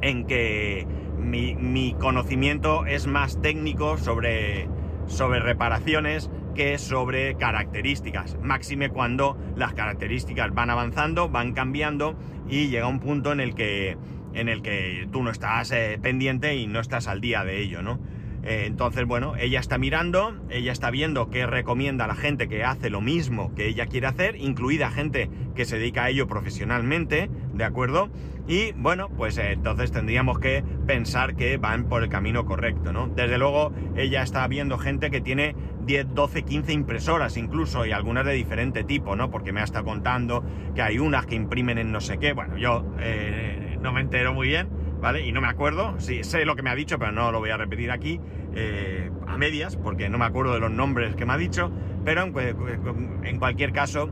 en 0.00 0.26
que 0.26 0.86
mi, 1.18 1.94
conocimiento 1.98 2.86
es 2.86 3.06
más 3.06 3.40
técnico 3.40 3.98
sobre, 3.98 4.68
sobre 5.06 5.40
reparaciones 5.40 6.30
que 6.54 6.78
sobre 6.78 7.36
características. 7.36 8.36
Máxime 8.42 8.90
cuando 8.90 9.36
las 9.56 9.74
características 9.74 10.52
van 10.54 10.70
avanzando, 10.70 11.28
van 11.28 11.52
cambiando 11.52 12.16
y 12.48 12.68
llega 12.68 12.86
un 12.86 13.00
punto 13.00 13.32
en 13.32 13.40
el 13.40 13.54
que, 13.54 13.96
en 14.34 14.48
el 14.48 14.62
que 14.62 15.08
tú 15.12 15.22
no 15.22 15.30
estás 15.30 15.70
eh, 15.72 15.98
pendiente 16.00 16.56
y 16.56 16.66
no 16.66 16.80
estás 16.80 17.06
al 17.08 17.20
día 17.20 17.44
de 17.44 17.60
ello, 17.60 17.82
¿no? 17.82 18.00
Eh, 18.44 18.64
entonces, 18.66 19.04
bueno, 19.04 19.34
ella 19.36 19.60
está 19.60 19.78
mirando, 19.78 20.36
ella 20.48 20.72
está 20.72 20.90
viendo 20.90 21.28
qué 21.28 21.46
recomienda 21.46 22.04
a 22.04 22.08
la 22.08 22.14
gente 22.14 22.48
que 22.48 22.64
hace 22.64 22.88
lo 22.88 23.00
mismo 23.00 23.54
que 23.54 23.66
ella 23.66 23.86
quiere 23.86 24.06
hacer, 24.06 24.36
incluida 24.36 24.90
gente 24.90 25.28
que 25.54 25.64
se 25.64 25.78
dedica 25.78 26.04
a 26.04 26.10
ello 26.10 26.26
profesionalmente, 26.28 27.28
¿de 27.58 27.64
acuerdo? 27.64 28.08
Y 28.46 28.72
bueno, 28.72 29.10
pues 29.10 29.36
eh, 29.36 29.52
entonces 29.52 29.92
tendríamos 29.92 30.38
que 30.38 30.64
pensar 30.86 31.36
que 31.36 31.58
van 31.58 31.84
por 31.84 32.02
el 32.02 32.08
camino 32.08 32.46
correcto, 32.46 32.92
¿no? 32.92 33.08
Desde 33.08 33.36
luego, 33.36 33.72
ella 33.96 34.22
está 34.22 34.48
viendo 34.48 34.78
gente 34.78 35.10
que 35.10 35.20
tiene 35.20 35.54
10, 35.84 36.14
12, 36.14 36.44
15 36.44 36.72
impresoras 36.72 37.36
incluso, 37.36 37.84
y 37.84 37.92
algunas 37.92 38.24
de 38.24 38.32
diferente 38.32 38.84
tipo, 38.84 39.16
¿no? 39.16 39.30
Porque 39.30 39.52
me 39.52 39.60
ha 39.60 39.64
estado 39.64 39.84
contando 39.84 40.42
que 40.74 40.80
hay 40.80 40.98
unas 40.98 41.26
que 41.26 41.34
imprimen 41.34 41.76
en 41.76 41.92
no 41.92 42.00
sé 42.00 42.18
qué. 42.18 42.32
Bueno, 42.32 42.56
yo 42.56 42.86
eh, 43.00 43.76
no 43.82 43.92
me 43.92 44.00
entero 44.00 44.32
muy 44.32 44.48
bien, 44.48 44.68
¿vale? 45.00 45.26
Y 45.26 45.32
no 45.32 45.40
me 45.40 45.48
acuerdo, 45.48 45.96
sí, 45.98 46.24
sé 46.24 46.44
lo 46.44 46.56
que 46.56 46.62
me 46.62 46.70
ha 46.70 46.74
dicho, 46.74 46.98
pero 46.98 47.12
no 47.12 47.32
lo 47.32 47.40
voy 47.40 47.50
a 47.50 47.56
repetir 47.56 47.90
aquí 47.90 48.20
eh, 48.54 49.10
a 49.26 49.36
medias, 49.36 49.76
porque 49.76 50.08
no 50.08 50.16
me 50.16 50.24
acuerdo 50.24 50.54
de 50.54 50.60
los 50.60 50.70
nombres 50.70 51.16
que 51.16 51.26
me 51.26 51.34
ha 51.34 51.36
dicho, 51.36 51.70
pero 52.04 52.22
en, 52.22 53.38
cualquier 53.38 53.72
caso, 53.72 54.08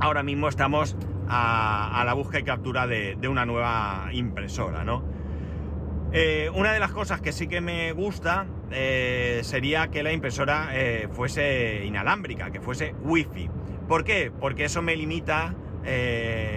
ahora 0.00 0.22
mismo 0.22 0.48
estamos 0.48 0.96
a, 1.30 2.02
la 2.04 2.12
búsqueda 2.14 2.40
y 2.40 2.44
captura 2.44 2.86
de, 2.86 3.16
una 3.28 3.46
nueva 3.46 4.08
impresora, 4.12 4.84
¿no? 4.84 5.02
Eh, 6.12 6.50
una 6.54 6.72
de 6.72 6.80
las 6.80 6.90
cosas 6.90 7.20
que 7.20 7.30
sí 7.30 7.46
que 7.46 7.60
me 7.60 7.92
gusta 7.92 8.46
eh, 8.72 9.40
sería 9.44 9.88
que 9.88 10.02
la 10.02 10.12
impresora 10.12 10.70
fuese 11.12 11.84
inalámbrica, 11.86 12.50
que 12.50 12.60
fuese 12.60 12.94
wifi. 13.02 13.48
¿Por 13.86 14.02
qué? 14.02 14.32
Porque 14.38 14.64
eso 14.64 14.82
me 14.82 14.96
limita 14.96 15.54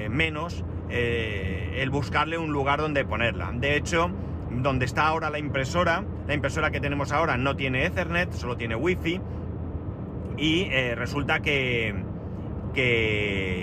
menos 0.10 0.65
el 0.89 1.89
buscarle 1.89 2.38
un 2.38 2.51
lugar 2.51 2.80
donde 2.80 3.06
ponerla. 3.06 3.51
De 3.53 3.75
hecho, 3.75 4.12
donde 4.62 4.86
está 4.86 5.08
ahora 5.08 5.30
la 5.30 5.39
impresora, 5.39 6.03
la 6.27 6.34
impresora 6.34 6.72
que 6.72 6.80
tenemos 6.80 7.12
ahora 7.12 7.38
no 7.38 7.56
tiene 7.56 7.86
Ethernet, 7.86 8.32
solo 8.34 8.56
tiene 8.58 8.75
Wi-Fi. 8.75 9.22
Y 10.38 10.62
eh, 10.72 10.96
resulta 10.96 11.42
que, 11.42 11.96
que 12.74 13.62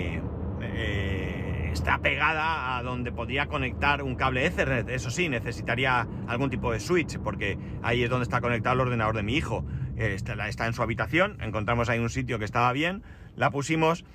está 1.81 1.97
pegada 1.97 2.77
a 2.77 2.83
donde 2.83 3.11
podría 3.11 3.47
conectar 3.47 4.03
un 4.03 4.13
cable 4.13 4.45
Ethernet. 4.45 4.87
Eso 4.89 5.09
sí, 5.09 5.29
necesitaría 5.29 6.07
algún 6.27 6.51
tipo 6.51 6.71
de 6.71 6.79
switch, 6.79 7.17
porque 7.17 7.57
ahí 7.81 8.03
es 8.03 8.09
donde 8.09 8.21
está 8.21 8.39
conectado 8.39 8.75
el 8.75 8.81
ordenador 8.81 9.15
de 9.15 9.23
mi 9.23 9.35
hijo. 9.35 9.65
Eh, 9.97 10.13
está, 10.15 10.67
en 10.67 10.73
su 10.73 10.83
habitación, 10.83 11.41
encontramos 11.41 11.89
ahí 11.89 11.97
un 11.97 12.11
sitio 12.11 12.37
que 12.37 12.45
estaba 12.45 12.71
bien, 12.71 13.01
la 13.35 13.49
pusimos 13.49 14.05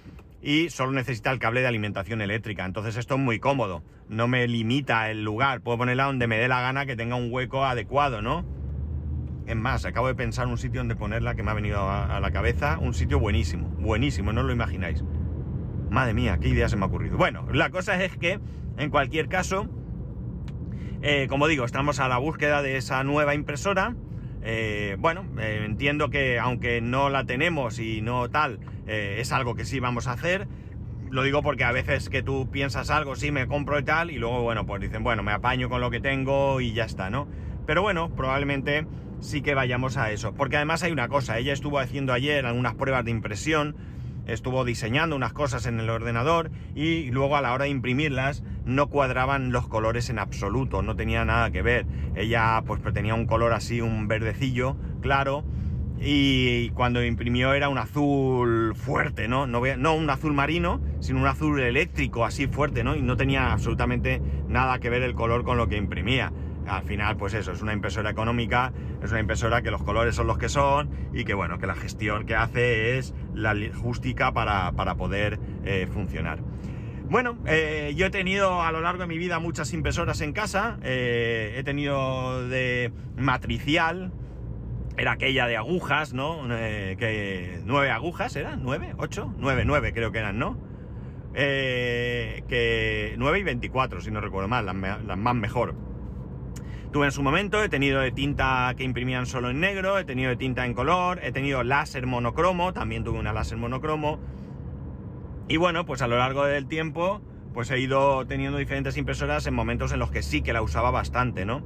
y 0.41 0.71
solo 0.71 0.93
necesita 0.93 1.33
el 1.33 1.41
cable 1.41 1.61
de 1.61 1.67
alimentación 1.67 2.21
eléctrica. 2.21 2.65
Entonces 2.65 2.97
esto 2.97 3.17
es 3.17 3.21
muy 3.21 3.41
cómodo, 3.41 3.83
no 4.09 4.29
me 4.29 4.47
limita 4.47 5.11
el 5.11 5.25
lugar, 5.25 5.61
puedo 5.61 5.79
ponerla 5.79 6.05
donde 6.05 6.29
me 6.29 6.39
dé 6.39 6.47
la 6.47 6.61
gana 6.61 6.87
que 6.87 6.95
tenga 6.95 7.17
un 7.17 7.33
hueco 7.33 7.65
adecuado, 7.65 8.23
¿no? 8.23 8.45
Es 9.49 9.57
más, 9.57 9.85
acabo 9.85 10.07
de 10.07 10.15
pensar 10.15 10.47
un 10.47 10.59
sitio 10.59 10.79
donde 10.79 10.95
ponerla 10.95 11.35
que 11.35 11.43
me 11.43 11.51
ha 11.51 11.55
venido 11.55 11.91
a, 11.91 12.21
la 12.21 12.31
cabeza, 12.31 12.79
un 12.79 12.95
sitio 12.95 13.19
buenísimo, 13.19 13.67
buenísimo, 13.71 14.33
no 14.33 14.45
lo 14.45 14.53
imagináis. 14.53 15.03
Madre 15.91 16.15
mía, 16.15 16.39
qué 16.41 16.49
idea 16.49 16.69
se 16.69 16.77
me 16.77 16.85
ha 16.85 16.87
ocurrido. 16.87 17.17
Bueno, 17.17 17.47
la 17.53 17.71
cosa 17.71 18.03
es 18.03 18.17
que, 18.17 18.41
en 18.77 18.91
cualquier 18.91 19.29
caso, 19.29 19.69
eh, 21.03 21.27
como 21.29 21.47
digo, 21.47 21.65
estamos 21.65 22.01
a 22.01 22.09
la 22.09 22.19
búsqueda 22.19 22.63
de 22.63 22.77
esa 22.77 23.05
nueva 23.05 23.35
impresora. 23.35 23.95
Eh, 24.43 24.97
bueno, 24.99 25.25
eh, 25.39 25.63
entiendo 25.65 26.11
que 26.11 26.39
aunque 26.39 26.81
no 26.81 27.09
la 27.09 27.25
tenemos 27.25 27.79
y 27.79 28.01
no 28.01 28.29
tal, 28.31 28.61
es 28.87 29.33
algo 29.33 29.57
que 29.57 29.65
sí 29.65 29.81
vamos 29.81 30.07
a 30.07 30.13
hacer. 30.13 30.47
Lo 31.11 31.23
digo 31.23 31.43
porque 31.43 31.65
a 31.65 31.73
veces 31.73 32.09
que 32.09 32.23
tú 32.23 32.51
piensas 32.51 32.91
algo, 32.91 33.17
sí, 33.17 33.31
me 33.31 33.47
compro 33.47 33.79
y 33.79 33.85
tal, 33.85 34.11
y 34.11 34.19
luego, 34.19 34.43
bueno, 34.43 34.67
pues 34.67 34.81
dicen, 34.81 35.03
bueno, 35.03 35.23
me 35.23 35.33
apaño 35.33 35.69
con 35.69 35.81
lo 35.81 35.91
que 35.91 36.01
tengo 36.01 36.61
y 36.61 36.73
ya 36.73 36.85
está, 36.85 37.11
¿no? 37.11 37.29
Pero 37.67 37.83
bueno, 37.83 38.11
probablemente 38.15 38.87
sí 39.21 39.43
que 39.43 39.55
vayamos 39.55 39.97
a 39.97 40.11
eso. 40.11 40.35
Porque 40.35 40.57
además 40.57 40.83
hay 40.83 40.93
una 40.93 41.09
cosa, 41.09 41.39
ella 41.39 41.53
estuvo 41.53 41.79
haciendo 41.79 42.13
ayer 42.13 42.47
algunas 42.47 42.75
pruebas 42.75 43.05
de 43.05 43.11
impresión, 43.13 43.77
estuvo 44.27 44.65
diseñando 44.65 45.17
unas 45.17 45.33
cosas 45.33 45.67
en 45.67 45.81
el 45.81 45.91
ordenador 45.91 46.51
y 46.75 47.11
luego 47.11 47.37
a 47.37 47.41
la 47.41 47.53
hora 47.53 47.65
de 47.65 47.71
imprimirlas 47.71 48.43
no 48.65 48.89
cuadraban 48.89 49.53
los 49.53 49.69
colores 49.69 50.11
en 50.11 50.19
absoluto, 50.19 50.83
no 50.83 50.97
tenía 50.97 51.25
nada 51.25 51.51
que 51.51 51.63
ver. 51.63 51.87
Ella 52.15 52.63
pues 52.67 52.81
tenía 52.93 53.15
un 53.15 53.27
color 53.27 53.53
así, 53.53 53.81
un 53.81 54.09
verdecillo, 54.09 54.77
claro, 55.01 55.45
y 55.99 56.71
cuando 56.71 57.03
imprimió 57.03 57.55
era 57.55 57.69
un 57.69 57.79
azul 57.79 58.75
fuerte, 58.75 59.29
¿no? 59.29 59.47
No, 59.47 59.63
no 59.77 59.95
un 59.95 60.11
azul 60.11 60.35
marino, 60.35 60.81
sino 61.01 61.21
un 61.21 61.27
azul 61.27 61.61
eléctrico 61.61 62.25
así 62.25 62.47
fuerte, 62.47 62.85
¿no? 62.85 62.95
Y 62.97 63.03
no 63.03 63.17
tenía 63.17 63.53
absolutamente 63.53 64.21
nada 64.49 64.79
que 64.79 64.91
ver 64.91 65.03
el 65.03 65.15
color 65.15 65.45
con 65.45 65.57
lo 65.57 65.69
que 65.69 65.77
imprimía. 65.77 66.33
Al 66.67 66.83
final, 66.83 67.17
pues 67.17 67.35
eso, 67.35 67.53
es 67.53 67.63
una 67.63 67.73
impresora 67.73 68.11
económica, 68.11 68.73
es 69.03 69.11
una 69.11 69.21
impresora 69.21 69.63
que 69.63 69.71
los 69.71 69.83
colores 69.83 70.15
son 70.15 70.27
los 70.27 70.39
que 70.39 70.49
son 70.49 70.91
y 71.13 71.25
que 71.25 71.35
bueno, 71.35 71.59
que 71.59 71.67
la 71.67 71.75
gestión 71.75 72.27
que 72.27 72.35
hace 72.35 72.99
es 72.99 73.15
la 73.35 73.55
justica 73.75 74.33
para, 74.33 74.73
poder 74.97 75.39
eh, 75.65 75.87
funcionar. 75.93 76.41
Bueno, 77.09 77.39
eh, 77.47 77.95
yo 77.97 78.07
he 78.07 78.11
tenido 78.11 78.63
a 78.63 78.73
lo 78.73 78.81
largo 78.81 79.03
de 79.03 79.07
mi 79.07 79.19
vida 79.19 79.39
muchas 79.39 79.73
impresoras 79.73 80.21
en 80.21 80.33
casa, 80.33 80.79
eh, 80.83 81.55
he 81.57 81.63
tenido 81.63 82.49
de 82.49 82.93
matricial, 83.17 84.13
era 84.97 85.13
aquella 85.13 85.47
de 85.47 85.57
agujas, 85.57 86.15
¿no? 86.15 86.49
que 86.49 87.61
nueve 87.65 87.91
agujas, 87.91 88.35
¿eran? 88.35 88.63
¿Nueve? 88.63 88.95
¿Ocho? 88.97 89.33
Nueve, 89.39 89.65
nueve 89.65 89.93
creo 89.93 90.11
que 90.11 90.19
eran, 90.19 90.39
¿no? 90.39 90.59
que 91.35 93.15
9 93.19 93.39
y 93.39 93.43
24, 93.43 94.01
si 94.01 94.11
no 94.11 94.23
recuerdo 94.23 94.49
mal, 94.49 94.65
las 94.65 95.19
más 95.19 95.35
mejor. 95.35 95.75
Tuve 96.97 97.05
en 97.05 97.13
su 97.13 97.23
momento, 97.23 97.63
he 97.63 97.69
tenido 97.69 98.01
de 98.01 98.11
tinta 98.11 98.73
que 98.75 98.83
imprimían 98.83 99.27
solo 99.27 99.51
en 99.51 99.61
negro, 99.61 99.99
he 99.99 100.05
tenido 100.07 100.31
de 100.31 100.37
tinta 100.37 100.65
en 100.65 100.73
color, 100.73 101.21
he 101.23 101.31
tenido 101.31 101.63
láser 101.63 102.07
monocromo, 102.07 102.73
también 102.73 103.05
tuve 103.05 103.19
una 103.19 103.35
láser 103.35 103.59
monocromo. 103.59 104.19
Y 105.47 105.59
bueno, 105.59 105.85
pues 105.85 106.01
a 106.01 106.09
lo 106.09 106.17
largo 106.17 106.47
del 106.47 106.67
tiempo, 106.69 107.21
pues 107.53 107.71
he 107.71 107.79
ido 107.81 108.27
teniendo 108.27 108.57
diferentes 108.57 108.97
impresoras 108.97 109.47
en 109.47 109.53
momentos 109.53 109.93
en 109.93 109.99
los 109.99 110.11
que 110.11 110.23
sí 110.23 110.41
que 110.41 110.55
la 110.55 110.63
usaba 110.63 110.91
bastante, 110.91 111.45
¿no? 111.45 111.63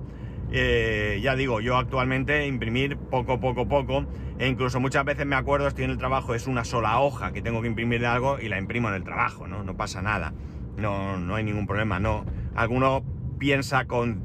Eh, 0.51 1.21
ya 1.23 1.37
digo, 1.37 1.61
yo 1.61 1.77
actualmente 1.77 2.49
imprimir 2.49 2.97
poco, 2.97 3.39
poco, 3.39 3.69
poco, 3.69 4.07
e 4.41 4.49
incluso 4.49 4.81
muchas 4.81 5.05
veces 5.05 5.27
me 5.27 5.37
acuerdo, 5.37 5.69
estoy 5.69 5.85
en 5.85 5.93
el 5.93 5.99
trabajo, 5.99 6.35
es 6.35 6.49
una 6.49 6.65
sola 6.65 6.99
hoja 6.99 7.33
que 7.33 7.41
tengo 7.41 7.63
que 7.63 7.69
imprimir 7.69 8.01
de 8.01 8.09
algo 8.09 8.41
y 8.41 8.49
la 8.49 8.59
imprimo 8.59 8.89
en 8.89 8.95
el 8.95 9.05
trabajo, 9.05 9.47
¿no? 9.47 9.63
No 9.63 9.77
pasa 9.77 10.03
nada, 10.03 10.35
no, 10.77 11.19
no 11.19 11.37
hay 11.37 11.45
ningún 11.45 11.69
problema, 11.69 12.01
no. 12.01 12.27
Algunos 12.57 13.05
piensa 13.41 13.87
con, 13.87 14.23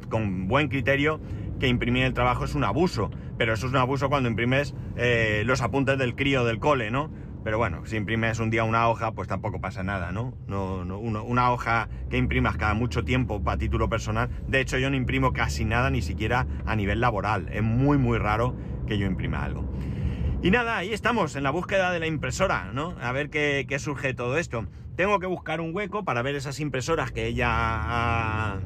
buen 0.48 0.68
criterio 0.68 1.20
que 1.60 1.68
imprimir 1.68 2.04
el 2.04 2.14
trabajo 2.14 2.46
es 2.46 2.54
un 2.54 2.66
abuso, 2.66 3.10
pero 3.38 3.54
eso 3.54 3.66
es 3.66 3.72
un 3.72 3.80
abuso 3.80 4.10
cuando 4.10 4.30
imprimes 4.30 4.76
eh, 4.98 5.42
los 5.46 5.62
apuntes 5.62 5.98
del 5.98 6.16
crío 6.16 6.46
del 6.46 6.60
cole, 6.60 6.92
¿no? 6.92 7.10
Pero 7.44 7.58
bueno, 7.58 7.86
si 7.86 7.96
imprimes 7.96 8.40
un 8.40 8.50
día 8.50 8.64
una 8.64 8.90
hoja, 8.90 9.14
pues 9.14 9.28
tampoco 9.28 9.62
pasa 9.62 9.84
nada, 9.84 10.12
¿no? 10.12 10.36
no, 10.48 10.82
una 11.00 11.52
hoja 11.52 11.90
que 12.10 12.18
imprimas 12.18 12.58
cada 12.58 12.74
mucho 12.74 13.06
tiempo 13.06 13.42
para 13.42 13.58
título 13.58 13.88
personal. 13.88 14.30
De 14.48 14.60
hecho, 14.60 14.80
yo 14.80 14.90
no 14.90 14.96
imprimo 14.96 15.32
casi 15.32 15.64
nada, 15.64 15.92
ni 15.92 16.02
siquiera 16.02 16.48
a 16.66 16.76
nivel 16.76 17.00
laboral. 17.00 17.48
Es 17.52 17.62
muy, 17.62 18.00
muy 18.00 18.18
raro 18.18 18.56
que 18.88 18.98
yo 18.98 19.06
imprima 19.06 19.44
algo. 19.44 19.64
Y 20.42 20.50
nada, 20.50 20.78
ahí 20.78 20.92
estamos, 20.92 21.36
en 21.36 21.44
la 21.44 21.52
búsqueda 21.52 21.92
de 21.92 22.00
la 22.00 22.08
impresora, 22.08 22.72
¿no? 22.74 22.96
A 23.00 23.12
ver 23.12 23.30
qué, 23.30 23.66
qué 23.70 23.78
surge 23.78 24.16
todo 24.16 24.38
esto. 24.38 24.66
Tengo 24.96 25.20
que 25.20 25.28
buscar 25.28 25.62
un 25.62 25.76
hueco 25.76 26.04
para 26.04 26.22
ver 26.22 26.36
esas 26.36 26.60
impresoras 26.60 27.12
que 27.12 27.28
ella 27.28 27.50
ha, 27.50 28.60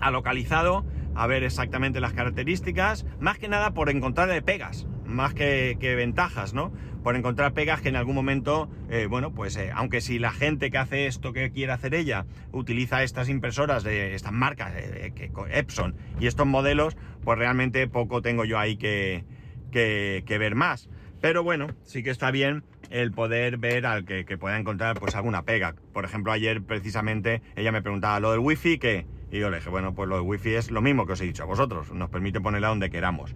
ha 0.00 0.10
localizado, 0.10 0.84
a 1.14 1.26
ver 1.26 1.42
exactamente 1.42 2.00
las 2.00 2.12
características, 2.12 3.04
más 3.18 3.38
que 3.38 3.48
nada 3.48 3.72
por 3.72 3.90
encontrarle 3.90 4.40
pegas, 4.40 4.86
más 5.04 5.34
que, 5.34 5.76
ventajas, 5.96 6.54
¿no? 6.54 6.72
Por 7.02 7.16
encontrar 7.16 7.54
pegas 7.54 7.80
que 7.80 7.88
en 7.88 7.96
algún 7.96 8.14
momento, 8.14 8.70
eh, 8.90 9.06
bueno, 9.06 9.32
pues 9.34 9.56
eh, 9.56 9.70
aunque 9.74 10.00
si 10.00 10.18
la 10.18 10.30
gente 10.30 10.70
que 10.70 10.78
hace 10.78 11.06
esto 11.06 11.32
que 11.32 11.50
quiere 11.50 11.72
hacer 11.72 11.94
ella 11.94 12.26
utiliza 12.52 13.02
estas 13.02 13.28
impresoras 13.28 13.82
de 13.82 14.14
estas 14.14 14.32
marcas, 14.32 14.72
eh, 14.76 15.12
Epson 15.50 15.96
y 16.20 16.26
estos 16.26 16.46
modelos, 16.46 16.96
pues 17.24 17.38
realmente 17.38 17.88
poco 17.88 18.22
tengo 18.22 18.44
yo 18.44 18.58
ahí 18.58 18.76
que, 18.76 19.24
que, 19.72 20.38
ver 20.38 20.54
más. 20.54 20.88
Pero 21.20 21.42
bueno, 21.42 21.68
sí 21.82 22.02
que 22.04 22.10
está 22.10 22.30
bien 22.30 22.62
el 22.90 23.10
poder 23.10 23.58
ver 23.58 23.86
al 23.86 24.04
que, 24.04 24.24
que, 24.24 24.38
pueda 24.38 24.56
encontrar 24.56 25.00
pues 25.00 25.16
alguna 25.16 25.42
pega. 25.42 25.74
Por 25.92 26.04
ejemplo, 26.04 26.30
ayer 26.30 26.62
precisamente 26.62 27.42
ella 27.56 27.72
me 27.72 27.82
preguntaba 27.82 28.20
lo 28.20 28.30
del 28.30 28.40
wifi, 28.40 28.78
que 28.78 29.06
y 29.30 29.38
yo 29.38 29.50
le 29.50 29.58
dije, 29.58 29.70
bueno, 29.70 29.94
pues 29.94 30.08
lo 30.08 30.16
de 30.16 30.22
wifi 30.22 30.54
es 30.54 30.70
lo 30.70 30.80
mismo 30.80 31.06
que 31.06 31.12
os 31.12 31.20
he 31.20 31.24
dicho 31.24 31.42
a 31.42 31.46
vosotros, 31.46 31.92
nos 31.92 32.10
permite 32.10 32.40
ponerla 32.40 32.68
donde 32.68 32.90
queramos. 32.90 33.34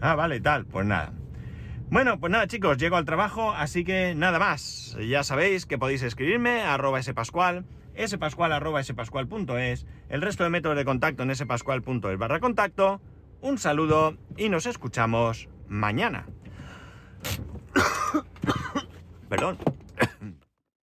Ah, 0.00 0.14
vale, 0.14 0.40
tal, 0.40 0.66
pues 0.66 0.84
nada. 0.86 1.12
Bueno, 1.90 2.18
pues 2.18 2.32
nada 2.32 2.46
chicos, 2.46 2.78
llego 2.78 2.96
al 2.96 3.04
trabajo, 3.04 3.52
así 3.52 3.84
que 3.84 4.14
nada 4.14 4.38
más. 4.38 4.96
Ya 5.06 5.22
sabéis 5.22 5.66
que 5.66 5.78
podéis 5.78 6.02
escribirme 6.02 6.62
a 6.62 6.74
arroba 6.74 7.02
spascual, 7.02 7.66
spascual 8.06 8.52
arroba 8.52 8.80
el 8.80 10.22
resto 10.22 10.44
de 10.44 10.50
métodos 10.50 10.76
de 10.76 10.84
contacto 10.84 11.22
en 11.22 11.34
spascual.es 11.34 12.18
barra 12.18 12.40
contacto. 12.40 13.00
Un 13.42 13.58
saludo 13.58 14.16
y 14.36 14.48
nos 14.48 14.66
escuchamos 14.66 15.48
mañana. 15.68 16.26
Perdón. 19.28 19.58